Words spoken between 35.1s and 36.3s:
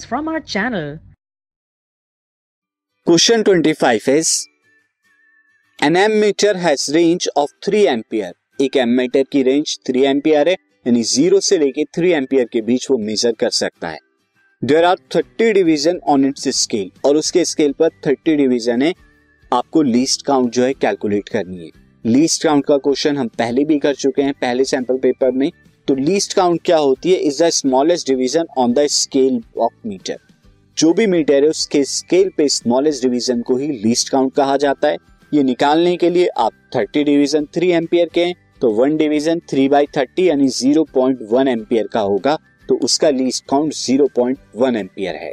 ये निकालने के लिए